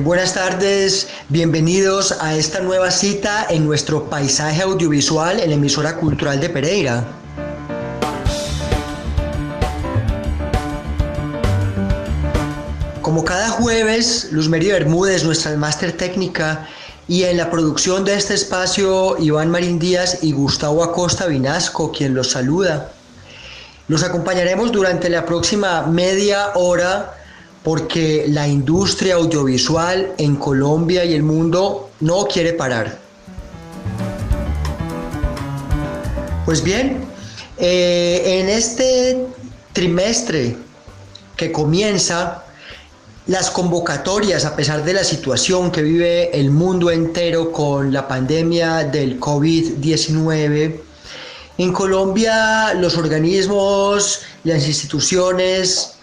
[0.00, 6.40] Buenas tardes, bienvenidos a esta nueva cita en nuestro paisaje audiovisual en la emisora cultural
[6.40, 7.04] de Pereira.
[13.02, 16.68] Como cada jueves, Luz Meri Bermúdez, nuestra máster técnica,
[17.08, 22.14] y en la producción de este espacio, Iván Marín Díaz y Gustavo Acosta Vinasco, quien
[22.14, 22.92] los saluda.
[23.88, 27.17] Los acompañaremos durante la próxima media hora
[27.62, 32.98] porque la industria audiovisual en Colombia y el mundo no quiere parar.
[36.44, 37.04] Pues bien,
[37.58, 39.26] eh, en este
[39.72, 40.56] trimestre
[41.36, 42.44] que comienza,
[43.28, 48.84] las convocatorias, a pesar de la situación que vive el mundo entero con la pandemia
[48.84, 50.80] del COVID-19,
[51.58, 55.97] en Colombia los organismos, las instituciones,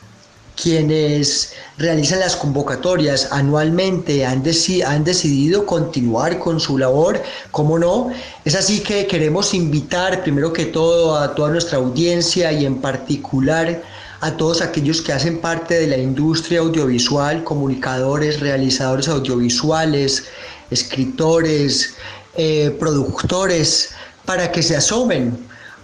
[0.55, 4.43] quienes realizan las convocatorias anualmente han,
[4.85, 8.09] han, decidido continuar con su labor, ¿cómo no?
[8.45, 13.81] Es así que queremos invitar primero que todo a toda nuestra audiencia y en particular
[14.21, 20.23] a todos aquellos que hacen parte de la industria audiovisual, comunicadores, realizadores audiovisuales,
[20.71, 21.93] escritores,
[22.35, 23.89] eh, productores,
[24.25, 25.37] para que se asomen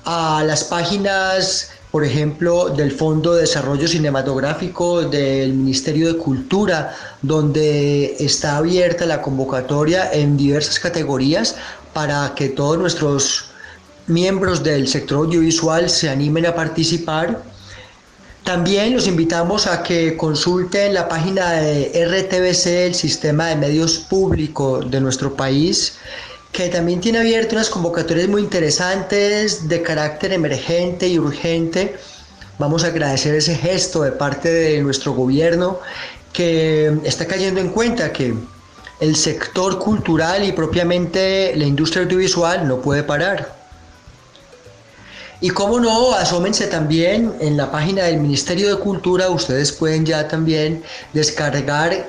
[0.06, 8.16] a las páginas por ejemplo, del Fondo de Desarrollo Cinematográfico del Ministerio de Cultura, donde
[8.18, 11.58] está abierta la convocatoria en diversas categorías
[11.94, 13.52] para que todos nuestros
[14.08, 17.44] miembros del sector audiovisual se animen a participar.
[18.46, 24.90] También los invitamos a que consulten la página de RTBC, el Sistema de Medios Públicos
[24.90, 25.98] de nuestro país,
[26.52, 31.96] que también tiene abierto unas convocatorias muy interesantes de carácter emergente y urgente.
[32.60, 35.80] Vamos a agradecer ese gesto de parte de nuestro gobierno
[36.34, 38.34] que está cayendo en cuenta que
[39.00, 43.56] el sector cultural y propiamente la industria audiovisual no puede parar.
[45.40, 50.28] Y cómo no, asómense también en la página del Ministerio de Cultura, ustedes pueden ya
[50.28, 50.84] también
[51.14, 52.08] descargar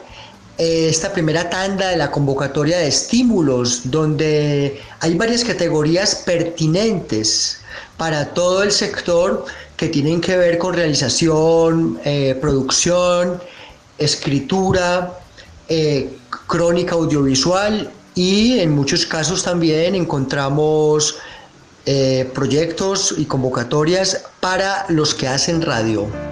[0.59, 7.59] esta primera tanda de la convocatoria de estímulos, donde hay varias categorías pertinentes
[7.97, 9.45] para todo el sector
[9.77, 13.43] que tienen que ver con realización, eh, producción,
[13.99, 15.19] escritura,
[15.69, 16.11] eh,
[16.47, 21.17] crónica audiovisual y en muchos casos también encontramos
[22.33, 26.32] proyectos y convocatorias para los que hacen radio.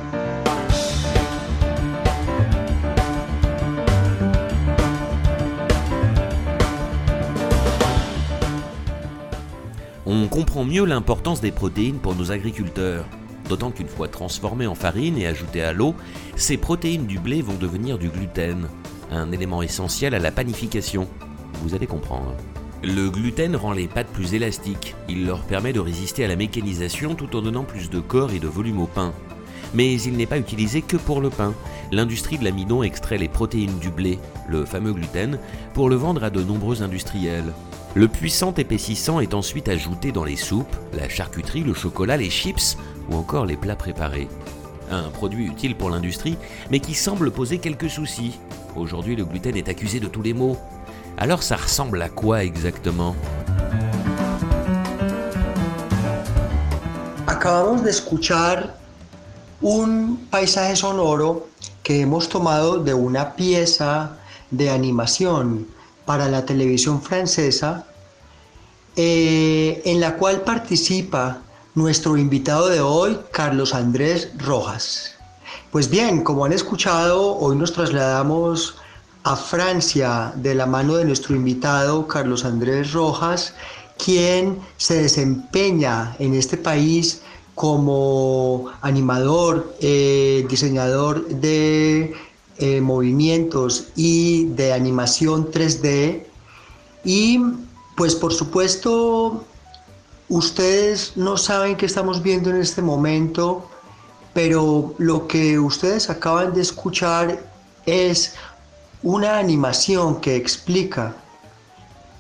[10.13, 13.07] On comprend mieux l'importance des protéines pour nos agriculteurs.
[13.49, 15.95] D'autant qu'une fois transformées en farine et ajoutées à l'eau,
[16.35, 18.69] ces protéines du blé vont devenir du gluten,
[19.13, 21.07] un élément essentiel à la panification.
[21.63, 22.35] Vous allez comprendre.
[22.83, 27.15] Le gluten rend les pâtes plus élastiques, il leur permet de résister à la mécanisation
[27.15, 29.13] tout en donnant plus de corps et de volume au pain.
[29.75, 31.55] Mais il n'est pas utilisé que pour le pain.
[31.93, 35.39] L'industrie de l'amidon extrait les protéines du blé, le fameux gluten,
[35.73, 37.53] pour le vendre à de nombreux industriels.
[37.97, 42.77] Le puissant épaississant est ensuite ajouté dans les soupes, la charcuterie, le chocolat, les chips
[43.11, 44.29] ou encore les plats préparés.
[44.93, 46.39] Un produit utile pour l'industrie,
[46.71, 48.39] mais qui semble poser quelques soucis.
[48.77, 50.57] Aujourd'hui, le gluten est accusé de tous les maux.
[51.19, 53.17] Alors ça ressemble à quoi exactement?
[57.27, 58.75] Acabamos de escuchar
[59.65, 61.49] un paisaje sonoro
[61.83, 64.17] que hemos tomado de una pieza
[64.53, 65.67] de animación
[66.11, 67.87] para la televisión francesa,
[68.97, 71.39] eh, en la cual participa
[71.77, 75.13] nuestro invitado de hoy, Carlos Andrés Rojas.
[75.71, 78.75] Pues bien, como han escuchado, hoy nos trasladamos
[79.23, 83.55] a Francia de la mano de nuestro invitado, Carlos Andrés Rojas,
[83.97, 87.23] quien se desempeña en este país
[87.55, 92.17] como animador, eh, diseñador de
[92.61, 96.25] eh, movimientos y de animación 3D
[97.05, 97.41] y
[97.97, 99.45] pues por supuesto
[100.29, 103.69] ustedes no saben qué estamos viendo en este momento,
[104.33, 107.43] pero lo que ustedes acaban de escuchar
[107.87, 108.35] es
[109.03, 111.17] una animación que explica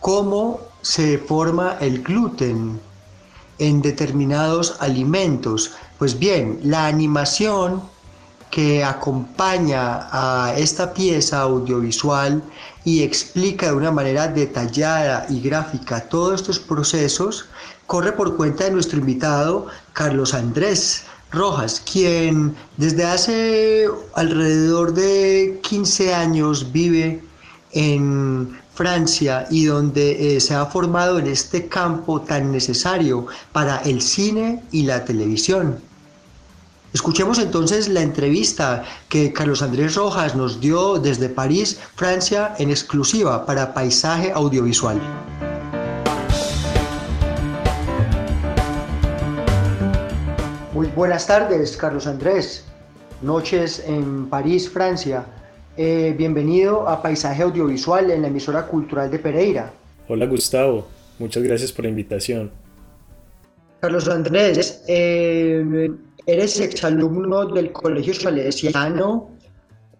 [0.00, 2.80] cómo se forma el gluten
[3.58, 5.72] en determinados alimentos.
[5.98, 7.82] Pues bien, la animación
[8.50, 12.42] que acompaña a esta pieza audiovisual
[12.84, 17.46] y explica de una manera detallada y gráfica todos estos procesos,
[17.86, 26.14] corre por cuenta de nuestro invitado Carlos Andrés Rojas, quien desde hace alrededor de 15
[26.14, 27.22] años vive
[27.72, 34.00] en Francia y donde eh, se ha formado en este campo tan necesario para el
[34.00, 35.89] cine y la televisión.
[36.92, 43.46] Escuchemos entonces la entrevista que Carlos Andrés Rojas nos dio desde París, Francia, en exclusiva
[43.46, 45.00] para Paisaje Audiovisual.
[50.74, 52.64] Muy buenas tardes, Carlos Andrés.
[53.22, 55.24] Noches en París, Francia.
[55.76, 59.72] Eh, bienvenido a Paisaje Audiovisual en la emisora cultural de Pereira.
[60.08, 60.88] Hola Gustavo,
[61.20, 62.50] muchas gracias por la invitación.
[63.80, 65.90] Carlos Andrés, eh,
[66.26, 69.30] eres exalumno del Colegio Salesiano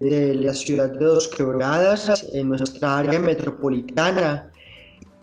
[0.01, 4.51] de la ciudad de Dos Quebradas, en nuestra área metropolitana,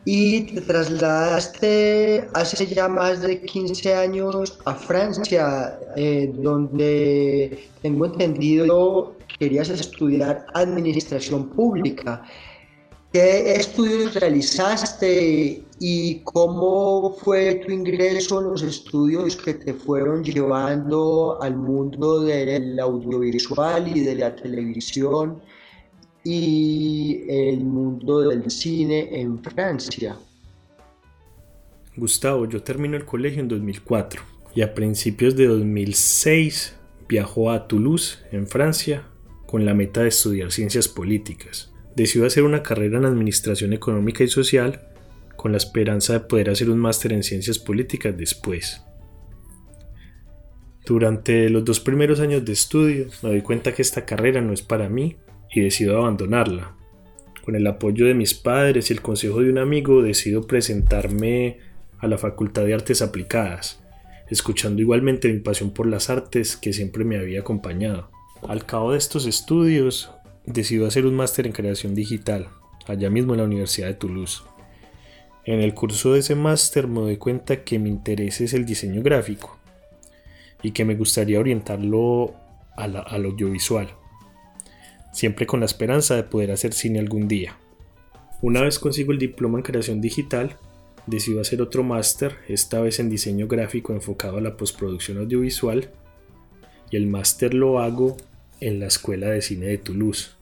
[0.05, 9.17] y te trasladaste hace ya más de 15 años a Francia, eh, donde tengo entendido
[9.39, 12.23] querías estudiar administración pública.
[13.13, 21.41] ¿Qué estudios realizaste y cómo fue tu ingreso en los estudios que te fueron llevando
[21.41, 25.41] al mundo del audiovisual y de la televisión
[26.25, 30.17] y el mundo del cine en Francia?
[31.95, 34.21] Gustavo, yo termino el colegio en 2004
[34.53, 36.75] y a principios de 2006
[37.07, 39.07] viajó a Toulouse, en Francia,
[39.45, 41.71] con la meta de estudiar ciencias políticas.
[41.97, 44.81] Decidió hacer una carrera en Administración Económica y Social
[45.35, 48.83] con la esperanza de poder hacer un máster en ciencias políticas después.
[50.85, 54.61] Durante los dos primeros años de estudio me doy cuenta que esta carrera no es
[54.61, 55.17] para mí
[55.51, 56.75] y decido abandonarla.
[57.43, 61.57] Con el apoyo de mis padres y el consejo de un amigo decido presentarme
[61.97, 63.83] a la Facultad de Artes Aplicadas,
[64.29, 68.11] escuchando igualmente mi pasión por las artes que siempre me había acompañado.
[68.47, 70.11] Al cabo de estos estudios,
[70.47, 72.47] decidió hacer un máster en creación digital,
[72.87, 74.41] allá mismo en la Universidad de Toulouse.
[75.45, 79.03] En el curso de ese máster me doy cuenta que mi interés es el diseño
[79.03, 79.57] gráfico
[80.63, 82.33] y que me gustaría orientarlo
[82.75, 83.89] al audiovisual,
[85.11, 87.57] siempre con la esperanza de poder hacer cine algún día.
[88.41, 90.57] Una vez consigo el diploma en creación digital,
[91.07, 95.89] decido hacer otro máster, esta vez en diseño gráfico enfocado a la postproducción audiovisual,
[96.89, 98.15] y el máster lo hago
[98.59, 100.36] en la Escuela de Cine de Toulouse,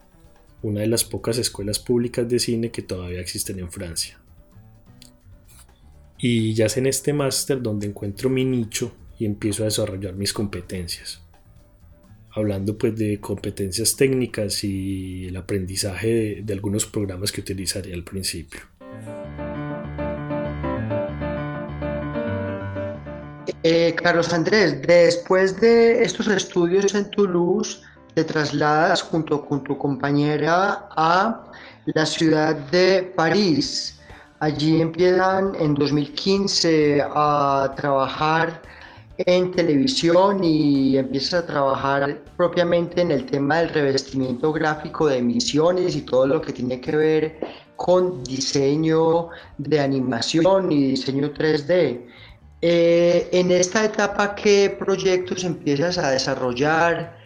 [0.65, 4.19] una de las pocas escuelas públicas de cine que todavía existen en Francia.
[6.17, 10.33] Y ya es en este máster donde encuentro mi nicho y empiezo a desarrollar mis
[10.33, 11.21] competencias.
[12.31, 18.61] Hablando pues de competencias técnicas y el aprendizaje de, algunos programas que utilizaría al principio.
[23.61, 27.83] Eh, Carlos Andrés, después de estos estudios en Toulouse,
[28.15, 31.43] te trasladas junto con tu compañera a
[31.85, 33.99] la ciudad de París.
[34.39, 38.61] Allí empiezan en 2015 a trabajar
[39.17, 45.95] en televisión y empiezas a trabajar propiamente en el tema del revestimiento gráfico de emisiones
[45.95, 47.39] y todo lo que tiene que ver
[47.75, 52.01] con diseño de animación y diseño 3D.
[52.61, 57.24] Eh, en esta etapa, ¿qué proyectos empiezas a desarrollar?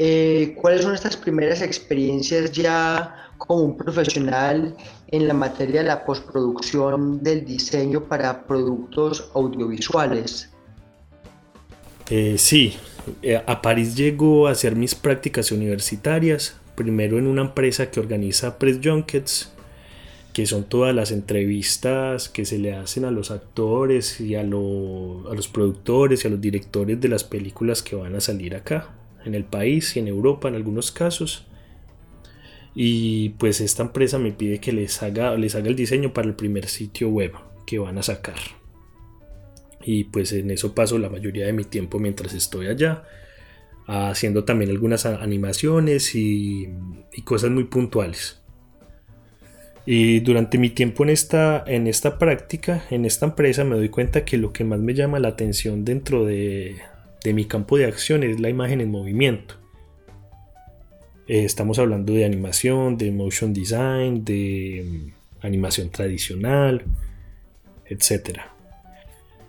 [0.00, 4.76] Eh, ¿Cuáles son estas primeras experiencias ya como un profesional
[5.08, 10.50] en la materia de la postproducción del diseño para productos audiovisuales?
[12.10, 12.76] Eh, sí,
[13.22, 18.56] eh, a París llego a hacer mis prácticas universitarias, primero en una empresa que organiza
[18.56, 19.50] press junkets,
[20.32, 24.44] que son todas las entrevistas que se le hacen a los actores y a, a
[24.44, 28.90] los productores y a los directores de las películas que van a salir acá
[29.28, 31.46] en el país y en Europa en algunos casos.
[32.74, 36.34] Y pues esta empresa me pide que les haga, les haga el diseño para el
[36.34, 37.32] primer sitio web
[37.66, 38.38] que van a sacar.
[39.84, 43.04] Y pues en eso paso la mayoría de mi tiempo mientras estoy allá,
[43.86, 46.68] haciendo también algunas animaciones y,
[47.24, 48.40] cosas muy puntuales.
[49.86, 54.24] Y durante mi tiempo en esta, en esta práctica, en esta empresa, me doy cuenta
[54.24, 56.76] que lo que más me llama la atención dentro de,
[57.24, 59.54] de mi campo de acción es la imagen en movimiento.
[61.26, 64.84] Eh, estamos hablando de animación, de motion design, de
[65.42, 66.84] mm, animación tradicional,
[67.86, 68.40] etc.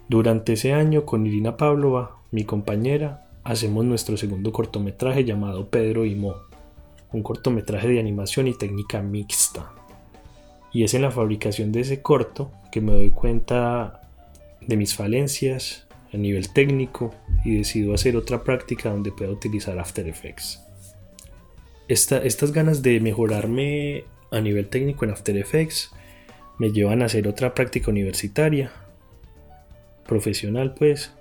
[0.07, 6.15] Durante ese año, con Irina Pavlova, mi compañera, hacemos nuestro segundo cortometraje llamado Pedro y
[6.15, 6.35] Mo,
[7.11, 9.71] un cortometraje de animación y técnica mixta.
[10.71, 14.01] Y es en la fabricación de ese corto que me doy cuenta
[14.61, 17.13] de mis falencias a nivel técnico
[17.45, 20.61] y decido hacer otra práctica donde pueda utilizar After Effects.
[21.87, 25.91] estas ganas de mejorarme a nivel técnico en After Effects
[26.57, 28.71] me llevan a hacer otra práctica universitaria,
[30.05, 31.13] profesional pues,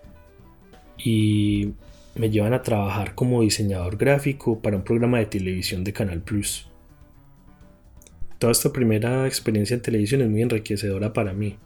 [0.98, 1.72] y
[2.16, 6.68] me llevan a trabajar como diseñador gráfico para un programa de televisión de Canal Plus.
[8.38, 11.56] Toda esta primera experiencia en televisión es muy enriquecedora para mí.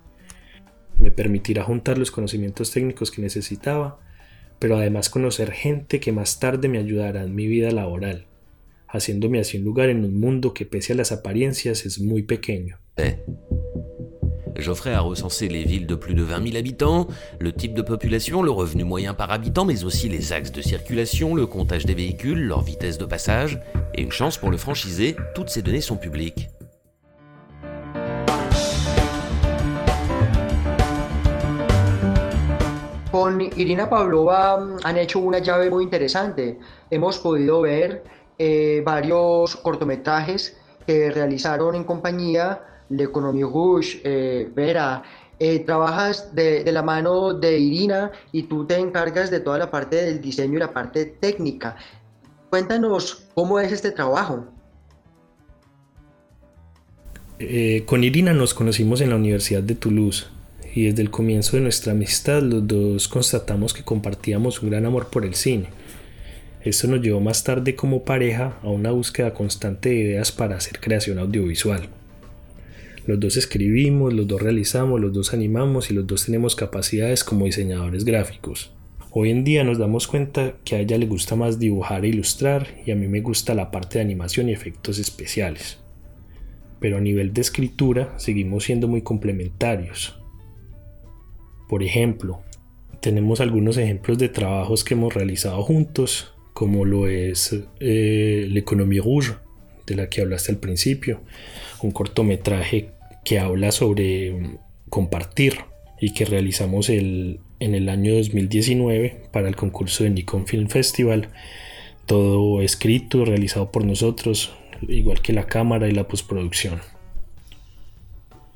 [1.02, 3.98] Me permitirá juntar los conocimientos técnicos que necesitaba,
[4.60, 8.26] pero además conocer gente que más tarde me ayudará en mi vida laboral,
[8.86, 12.78] haciéndome así un lugar en un mundo que pese a las apariencias es muy pequeño.
[12.96, 13.18] Eh.
[14.54, 17.08] Geoffrey a les villes de plus de 20 000 habitants,
[17.40, 21.34] le type de population, le revenu moyen par habitant, mais aussi les axes de circulation,
[21.34, 23.60] le comptage des véhicules, leur vitesse de passage.
[23.94, 26.48] Et une chance pour le franchisé, toutes ces données sont publiques.
[33.32, 36.58] Con Irina Pavlova mm, han hecho una llave muy interesante.
[36.90, 38.04] Hemos podido ver
[38.38, 42.60] eh, varios cortometrajes que realizaron en compañía
[42.90, 45.02] de Economie Rouge, eh, Vera.
[45.38, 49.70] Eh, trabajas de, de, la mano de Irina y tú te encargas de toda la
[49.70, 51.76] parte del diseño y la parte técnica.
[52.50, 54.44] Cuéntanos cómo es este trabajo.
[57.86, 60.28] con Irina nos conocimos en la Universidad de Toulouse
[60.74, 65.08] y desde el comienzo de nuestra amistad los dos constatamos que compartíamos un gran amor
[65.08, 65.66] por el cine.
[66.64, 70.80] Esto nos llevó más tarde como pareja a una búsqueda constante de ideas para hacer
[70.80, 71.88] creación audiovisual.
[73.04, 77.46] Los dos escribimos, los dos realizamos, los dos animamos y los dos tenemos capacidades como
[77.46, 78.70] diseñadores gráficos.
[79.10, 82.68] Hoy en día nos damos cuenta que a ella le gusta más dibujar e ilustrar
[82.86, 85.78] y a mí me gusta la parte de animación y efectos especiales.
[86.78, 90.21] Pero a nivel de escritura seguimos siendo muy complementarios.
[91.72, 92.42] Por ejemplo,
[93.00, 99.36] tenemos algunos ejemplos de trabajos que hemos realizado juntos, como lo es eh, L'Economie Rouge,
[99.86, 101.22] de la que hablaste al principio,
[101.82, 102.90] un cortometraje
[103.24, 104.58] que habla sobre mm,
[104.90, 105.60] compartir
[105.98, 111.30] y que realizamos el, en el año 2019 para el concurso de Nikon Film Festival.
[112.04, 114.52] Todo escrito, realizado por nosotros,
[114.86, 116.82] igual que la cámara y la postproducción.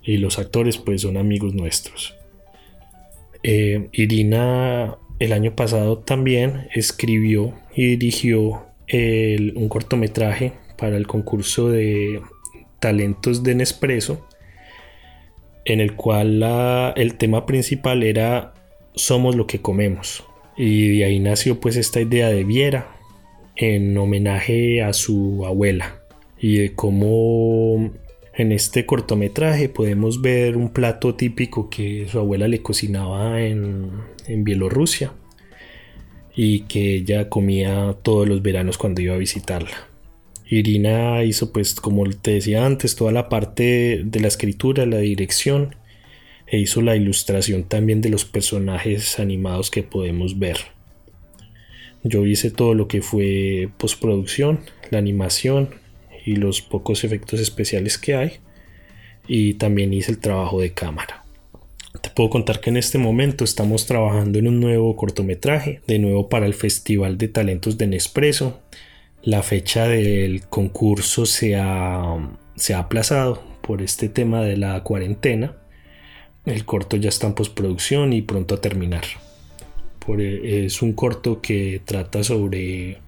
[0.02, 2.14] Y los actores pues son amigos nuestros.
[3.42, 12.20] Eh, Irina el año pasado también escribió y dirigió un cortometraje para el concurso de
[12.78, 14.26] talentos de Nespresso,
[15.64, 16.42] en el cual
[16.96, 18.54] el tema principal era
[18.94, 20.24] somos lo que comemos.
[20.56, 22.94] Y de ahí nació pues esta idea de Viera
[23.56, 25.96] en homenaje a su abuela
[26.38, 27.90] y de cómo
[28.36, 33.90] en este cortometraje podemos ver un plato típico que su abuela le cocinaba en,
[34.28, 35.12] Bielorrusia
[36.34, 39.88] y que ella comía todos los veranos cuando iba a visitarla.
[40.48, 45.76] Irina hizo pues como te decía antes toda la parte de la escritura, la dirección
[46.46, 50.58] e hizo la ilustración también de los personajes animados que podemos ver.
[52.02, 55.70] Yo hice todo lo que fue postproducción, la animación,
[56.26, 58.32] y los pocos efectos especiales que hay.
[59.26, 61.24] Y también hice el trabajo de cámara.
[62.02, 66.28] Te puedo contar que en este momento estamos trabajando en un nuevo cortometraje, de nuevo
[66.28, 68.60] para el Festival de Talentos de Nespresso.
[69.22, 72.16] La fecha del concurso se ha,
[72.56, 75.56] se ha aplazado por este tema de la cuarentena.
[76.44, 79.04] El corto ya está en postproducción y pronto a terminar.
[80.18, 82.98] es un corto que trata sobre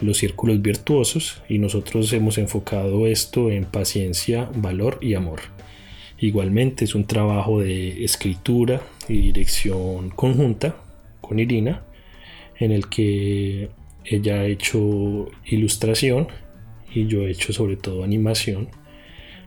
[0.00, 5.40] los círculos virtuosos y nosotros hemos enfocado esto en paciencia, valor y amor.
[6.18, 10.76] Igualmente es un trabajo de escritura y dirección conjunta
[11.20, 11.82] con Irina
[12.58, 13.70] en el que
[14.04, 16.28] ella ha hecho ilustración
[16.92, 18.68] y yo he hecho sobre todo animación,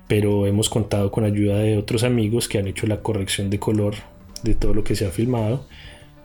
[0.07, 3.95] pero hemos contado con ayuda de otros amigos que han hecho la corrección de color
[4.43, 5.67] de todo lo que se ha filmado.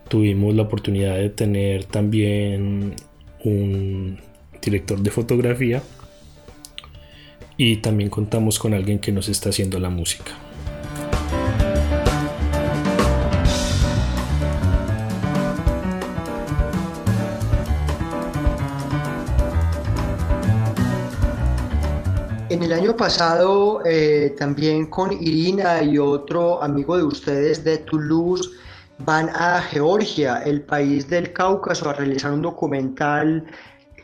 [0.09, 2.95] Tuvimos la oportunidad de tener también
[3.45, 4.19] un
[4.61, 5.83] director de fotografía
[7.57, 10.33] y también contamos con alguien que nos está haciendo la música.
[22.51, 28.51] En el año pasado, eh, también con Irina y otro amigo de ustedes de Toulouse,
[28.99, 33.47] van a Georgia, el país del Cáucaso, a realizar un documental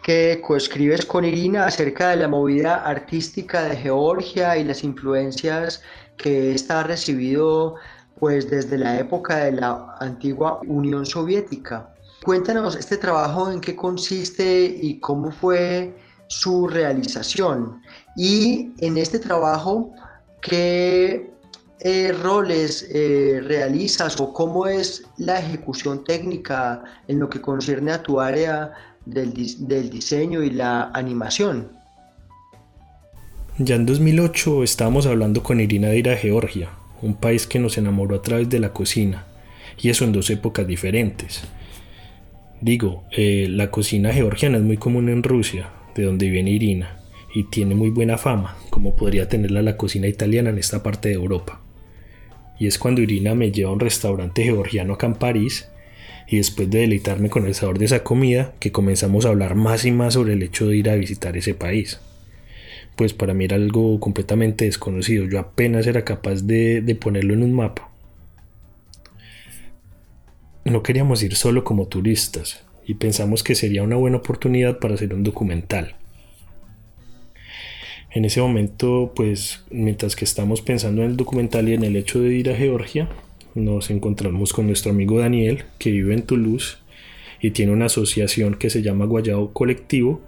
[0.02, 5.82] que coescribes con Irina acerca de la movida artística de Georgia y las influencias
[6.16, 7.76] que ha recibido
[8.18, 11.90] pues desde la época de la antigua Unión Soviética.
[12.22, 15.94] Cuéntanos este trabajo en qué consiste y cómo fue
[16.28, 17.82] su realización.
[18.16, 19.92] Y en este trabajo,
[20.40, 21.33] ¿qué
[21.80, 28.20] eh, roles realizas o cómo es la ejecución técnica en lo que concierne a tu
[28.20, 28.72] área
[29.04, 29.32] del,
[29.66, 31.68] del diseño y la animación?
[33.58, 36.70] Ya en 2008 estábamos hablando con Irina de ir a Georgia,
[37.02, 39.26] un país que nos enamoró a través de la cocina,
[39.80, 41.42] y eso en dos épocas diferentes.
[42.60, 46.96] Digo, eh, la cocina georgiana es muy común en Rusia, de donde viene Irina,
[47.34, 51.14] y tiene muy buena fama, como podría tenerla la cocina italiana en esta parte de
[51.14, 51.60] Europa.
[52.58, 55.68] Y es cuando Irina me lleva a un restaurante georgiano acá en París,
[56.26, 59.84] y después de deleitarme con el sabor de esa comida, que comenzamos a hablar más
[59.84, 62.00] y más sobre el hecho de ir a visitar ese país.
[62.96, 67.42] Pues para mí era algo completamente desconocido, yo apenas era capaz de, de ponerlo en
[67.42, 67.90] un mapa.
[70.64, 75.12] No queríamos ir solo como turistas, y pensamos que sería una buena oportunidad para hacer
[75.12, 75.96] un documental.
[78.14, 82.20] En ese momento, pues mientras que estamos pensando en el documental y en el hecho
[82.20, 83.08] de ir a Georgia,
[83.56, 86.78] nos encontramos con nuestro amigo Daniel, que vive en Toulouse
[87.40, 90.22] y tiene una asociación que se llama Guayao Colectivo,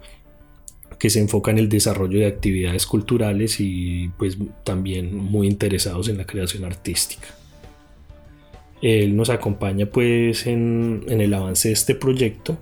[0.99, 6.17] que se enfoca en el desarrollo de actividades culturales y pues también muy interesados en
[6.17, 7.27] la creación artística.
[8.81, 12.57] Él nos acompaña pues en, el avance de este proyecto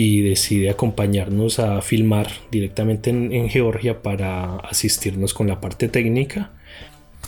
[0.00, 6.52] y decide acompañarnos a filmar directamente en, Georgia para asistirnos con la parte técnica.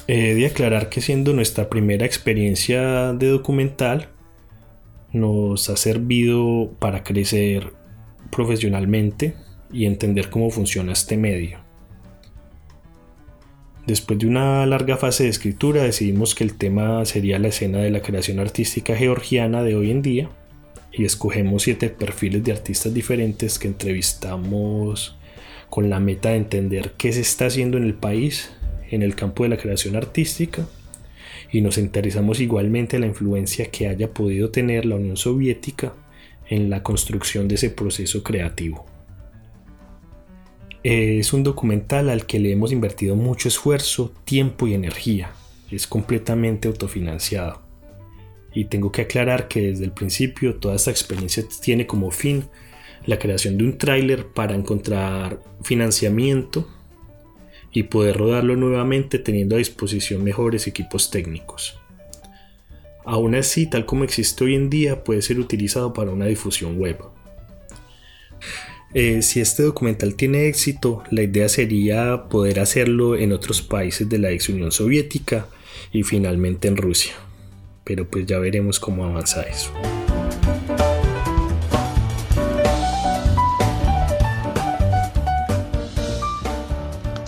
[0.06, 4.10] He de aclarar que siendo nuestra primera experiencia de documental,
[5.12, 7.72] nos ha servido para crecer
[8.30, 9.34] profesionalmente
[9.72, 11.58] y entender cómo funciona este medio.
[13.84, 17.90] Después de una larga fase de escritura decidimos que el tema sería la escena de
[17.90, 20.30] la creación artística georgiana de hoy en día
[20.92, 25.16] y escogemos siete perfiles de artistas diferentes que entrevistamos
[25.68, 28.50] con la meta de entender qué se está haciendo en el país
[28.90, 30.66] en el campo de la creación artística
[31.52, 35.94] y nos interesamos igualmente en la influencia que haya podido tener la Unión Soviética
[36.48, 38.86] en la construcción de ese proceso creativo.
[40.82, 45.32] Es un documental al que le hemos invertido mucho esfuerzo, tiempo y energía.
[45.70, 47.69] Es completamente autofinanciado.
[48.54, 52.44] Y tengo que aclarar que desde el principio toda esta experiencia tiene como fin
[53.06, 56.68] la creación de un tráiler para encontrar financiamiento
[57.72, 61.78] y poder rodarlo nuevamente teniendo a disposición mejores equipos técnicos.
[63.04, 66.98] Aún así, tal como existe hoy en día, puede ser utilizado para una difusión web.
[68.92, 74.18] Eh, si este documental tiene éxito, la idea sería poder hacerlo en otros países de
[74.18, 75.46] la ex Unión Soviética
[75.92, 77.14] y finalmente en Rusia.
[77.84, 79.70] Pero pues ya veremos cómo avanza eso.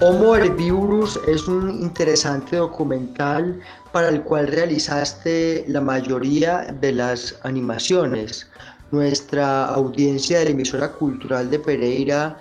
[0.04, 3.60] Homo Herbivorus es un interesante documental
[3.92, 8.48] para el cual realizaste la mayoría de las animaciones.
[8.90, 12.36] Nuestra audiencia de la emisora cultural de Pereira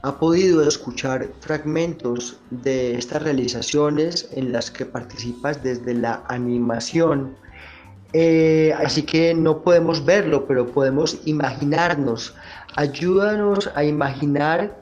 [0.00, 7.36] ha podido escuchar fragmentos de estas realizaciones en las que participas desde la animación.
[8.16, 12.32] Eh, así que no podemos verlo, pero podemos imaginarnos.
[12.76, 14.78] Ayúdanos a imaginar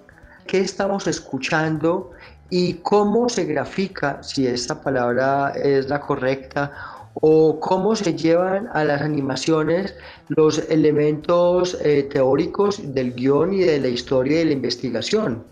[0.47, 2.11] qué estamos escuchando
[2.51, 6.73] y cómo se grafica, si esta palabra es la correcta,
[7.15, 9.95] o cómo se llevan a las animaciones
[10.29, 15.43] los elementos eh, teóricos del guion y de la historia y de la investigación.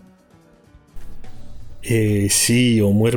[1.81, 3.07] Eh, sí, Homo.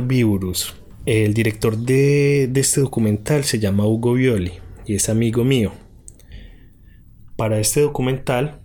[1.05, 4.53] El director de, este documental se llama Hugo Violi
[4.87, 5.71] y es amigo mío.
[7.35, 8.61] Para este documental,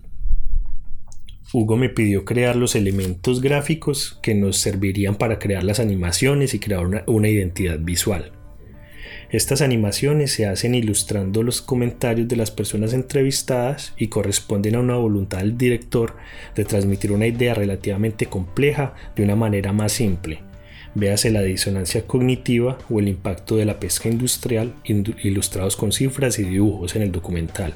[1.53, 6.61] Hugo me pidió crear los elementos gráficos que nos servirían para crear las animaciones y
[6.61, 8.33] crear una identidad visual.
[9.31, 14.97] Estas animaciones se hacen ilustrando los comentarios de las personas entrevistadas y corresponden a una
[14.97, 16.17] voluntad del director
[16.55, 20.50] de transmitir una idea relativamente compleja de una manera más simple.
[20.95, 26.45] Véase la disonancia cognitiva o el impacto de la pesca industrial ilustrados con cifras y
[26.45, 27.75] dibujos en el documental.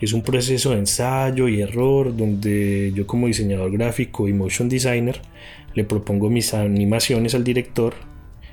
[0.00, 5.20] Es un proceso de ensayo y error donde yo como diseñador gráfico y motion designer
[5.74, 7.94] le propongo mis animaciones al director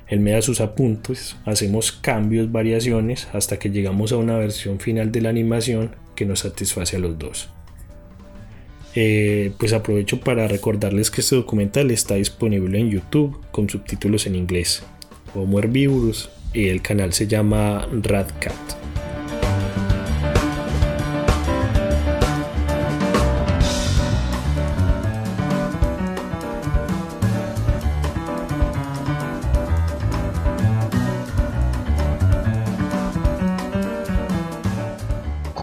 [0.06, 5.10] él me da sus apuntes, hacemos cambios, variaciones, hasta que llegamos a una versión final
[5.10, 7.48] de la animación que nos satisface a los dos.
[8.96, 14.36] Eh, pues aprovecho para recordarles que este documental está disponible en YouTube con subtítulos en
[14.36, 14.84] inglés,
[15.34, 18.54] Homo Herbivorus, y el canal se llama Radcat.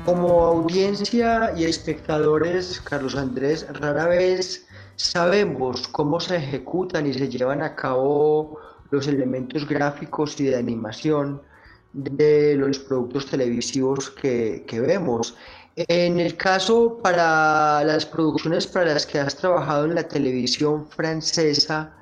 [0.07, 7.75] Audiencia y espectadores, Carlos Andrés, rara vez sabemos cómo se ejecutan y se llevan a
[7.75, 8.59] cabo
[8.89, 11.41] los elementos gráficos y de animación
[11.93, 15.35] de los productos televisivos que, vemos.
[15.75, 21.93] En el caso para las producciones para las que has trabajado en la televisión francesa,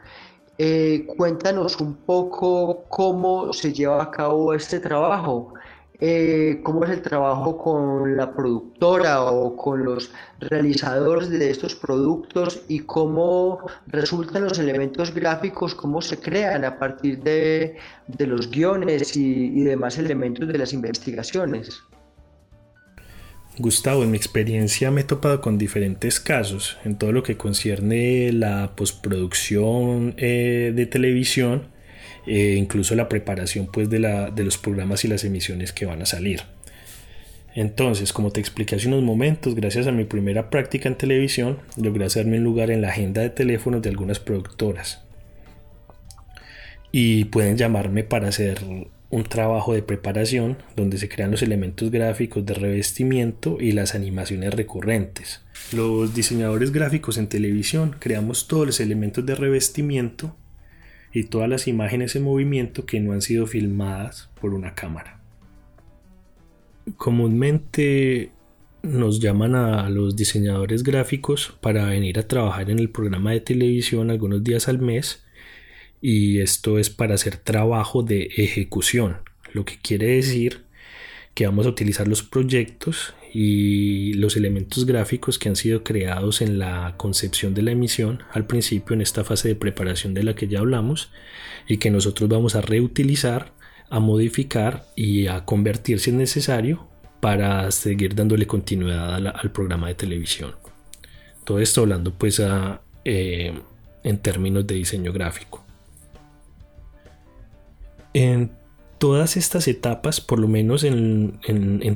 [0.57, 5.53] eh, cuéntanos un poco cómo se lleva a cabo este trabajo.
[6.01, 12.61] Eh, cómo es el trabajo con la productora o con los realizadores de estos productos
[12.69, 17.75] y cómo resultan los elementos gráficos, cómo se crean a partir de,
[18.17, 21.83] los guiones y, demás elementos de las investigaciones.
[23.57, 28.31] Gustavo, en mi experiencia me he topado con diferentes casos en todo lo que concierne
[28.31, 31.67] la postproducción eh, de televisión
[32.27, 36.01] eh, incluso la preparación pues, de, la, de los programas y las emisiones que van
[36.01, 36.41] a salir.
[37.55, 42.05] Entonces, como te expliqué hace unos momentos, gracias a mi primera práctica en televisión, logré
[42.05, 45.03] hacerme un lugar en la agenda de teléfonos de algunas productoras.
[46.91, 48.59] Y pueden llamarme para hacer
[49.11, 54.53] un trabajo de preparación donde se crean los elementos gráficos de revestimiento y las animaciones
[54.53, 55.41] recurrentes.
[55.71, 60.35] Los diseñadores gráficos en televisión creamos todos los elementos de revestimiento
[61.13, 65.19] y todas las imágenes en movimiento que no han sido filmadas por una cámara.
[66.97, 68.31] Comúnmente
[68.81, 74.09] nos llaman a los diseñadores gráficos para venir a trabajar en el programa de televisión
[74.09, 75.23] algunos días al mes
[76.01, 79.17] y esto es para hacer trabajo de ejecución,
[79.53, 80.68] lo que quiere decir
[81.33, 86.59] que vamos a utilizar los proyectos y los elementos gráficos que han sido creados en
[86.59, 90.47] la concepción de la emisión al principio en esta fase de preparación de la que
[90.47, 91.11] ya hablamos
[91.67, 93.53] y que nosotros vamos a reutilizar,
[93.89, 96.87] a modificar y a convertir si es necesario
[97.19, 100.55] para seguir dándole continuidad al programa de televisión.
[101.43, 102.41] Todo esto hablando pues
[103.05, 103.53] eh,
[104.03, 105.63] en términos de diseño gráfico.
[108.13, 108.51] En
[108.99, 111.39] todas estas etapas, por lo menos en,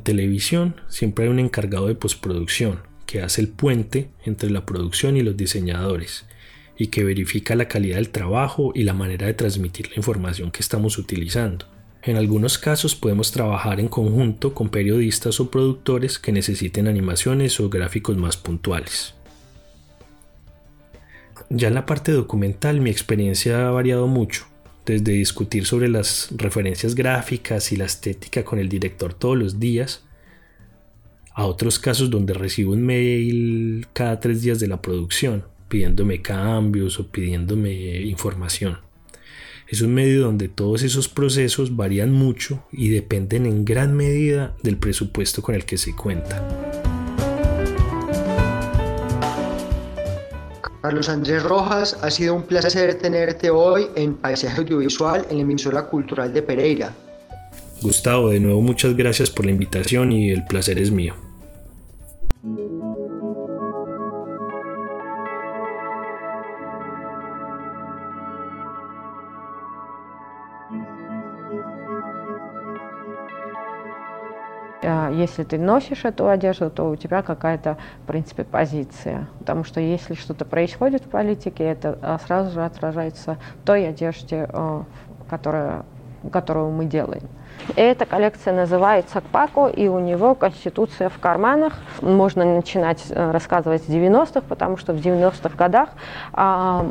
[0.03, 5.21] televisión, siempre hay un encargado de postproducción que hace el puente entre la producción y
[5.21, 6.25] los diseñadores
[6.77, 10.61] y que verifica la calidad del trabajo y la manera de transmitir la información que
[10.61, 11.67] estamos utilizando.
[12.01, 17.69] En algunos casos podemos trabajar en conjunto con periodistas o productores que necesiten animaciones o
[17.69, 19.13] gráficos más puntuales.
[21.49, 24.52] Ya en la parte documental mi experiencia ha variado mucho
[24.85, 30.03] desde discutir sobre las referencias gráficas y la estética con el director todos los días,
[31.33, 36.99] a otros casos donde recibo un mail cada tres días de la producción, pidiéndome cambios
[36.99, 38.77] o pidiéndome información.
[39.67, 44.77] Es un medio donde todos esos procesos varían mucho y dependen en gran medida del
[44.77, 46.72] presupuesto con el que se cuenta.
[50.83, 55.85] Carlos Andrés Rojas, ha sido un placer tenerte hoy en Paisaje Audiovisual en la emisora
[55.85, 56.93] cultural de Pereira.
[57.81, 61.15] Gustavo, de nuevo muchas gracias por la invitación y el placer es mío.
[74.83, 79.27] Если ты носишь эту одежду, то у тебя какая-то, в принципе, позиция.
[79.39, 84.47] Потому что если что-то происходит в политике, это а, сразу же отражается в той одежде,
[85.29, 85.85] которая
[86.29, 87.23] которую мы делаем.
[87.75, 91.73] Эта коллекция называется «Кпако», и у него «Конституция в карманах».
[92.01, 95.89] Можно начинать э, рассказывать с 90-х, потому что в 90-х годах
[96.33, 96.85] а,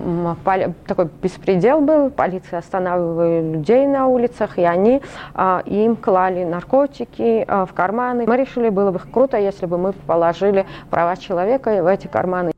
[0.87, 5.03] такой беспредел был, полиция останавливала людей на улицах, и они
[5.35, 8.25] а, им клали наркотики а, в карманы.
[8.27, 12.53] Мы решили, было бы круто, если бы мы положили права человека в эти карманы.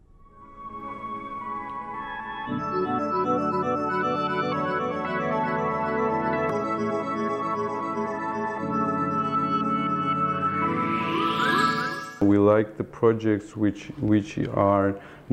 [12.55, 14.31] Like the projects which, which
[14.71, 14.89] are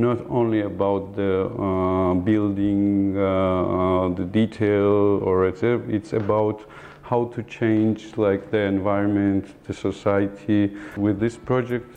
[0.07, 5.63] not only about the uh, building, uh, uh, the detail, or it's,
[5.97, 6.57] it's about
[7.03, 10.61] how to change like the environment, the society.
[11.05, 11.89] With this project,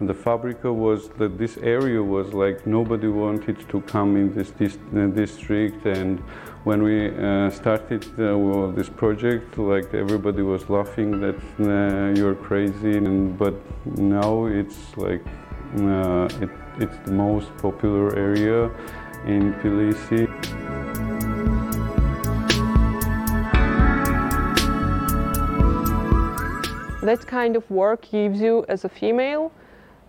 [0.00, 4.74] the Fabrica was that this area was like nobody wanted to come in this, this
[4.96, 6.22] uh, district and
[6.64, 11.36] when we uh, started uh, this project, like everybody was laughing that
[12.16, 13.54] you're crazy, and, but
[13.98, 15.22] now it's like
[15.78, 16.48] uh, it,
[16.78, 18.70] it's the most popular area
[19.26, 20.26] in Tbilisi.
[27.02, 29.52] That kind of work gives you, as a female,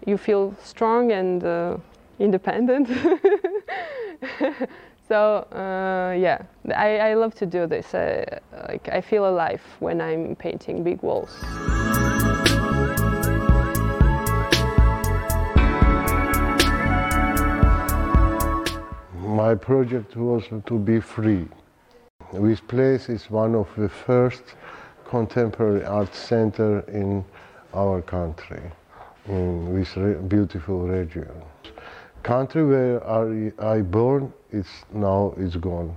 [0.05, 1.77] you feel strong and uh,
[2.19, 2.89] independent.
[5.07, 6.41] So uh, yeah,
[6.75, 7.93] I, I love to do this.
[7.93, 8.25] I,
[8.69, 11.31] like I feel alive when I'm painting big walls.
[19.21, 21.47] My project was to be free.
[22.33, 24.43] This place is one of the first
[25.05, 27.23] contemporary art center in
[27.75, 28.71] our country,
[29.27, 29.93] in this
[30.27, 31.29] beautiful region
[32.25, 33.07] country where
[33.61, 35.95] I, born is now is gone.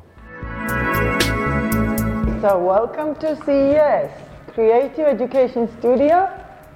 [2.43, 4.11] So welcome to CES,
[4.53, 6.29] Creative Education Studio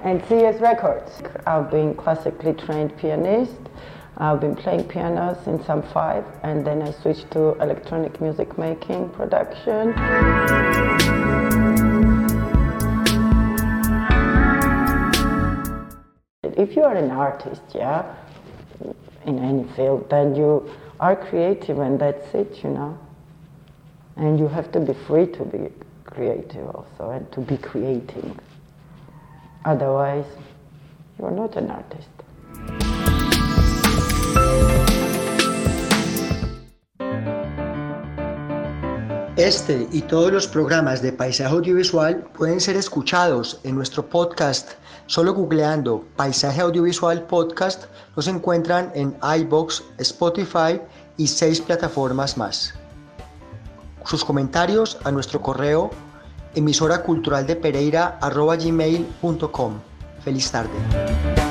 [0.02, 1.20] and CES Records.
[1.46, 3.60] I've been classically trained pianist.
[4.16, 9.10] I've been playing piano since I'm five, and then I switched to electronic music making,
[9.10, 9.92] production.
[16.42, 18.14] If you are an artist, yeah,
[19.26, 22.98] in any field, then you are creative and that's it, you know.
[24.16, 25.72] And you have to be free to be
[26.04, 28.38] creative also and to be creating.
[29.64, 30.26] Otherwise,
[31.18, 32.08] you're not an artist.
[39.42, 44.74] Este y todos los programas de Paisaje Audiovisual pueden ser escuchados en nuestro podcast.
[45.07, 50.81] Solo googleando Paisaje Audiovisual Podcast los encuentran en iBox, Spotify
[51.16, 52.74] y seis plataformas más.
[54.05, 55.90] Sus comentarios a nuestro correo
[56.55, 58.20] emisora cultural de Pereira
[60.22, 61.41] Feliz tarde.